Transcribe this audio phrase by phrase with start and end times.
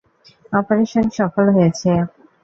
[0.53, 1.91] Operation সফল হয়েছে।